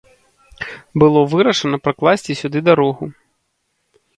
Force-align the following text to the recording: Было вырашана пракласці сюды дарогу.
Было 1.03 1.19
вырашана 1.33 1.77
пракласці 1.89 2.37
сюды 2.41 2.59
дарогу. 2.71 3.03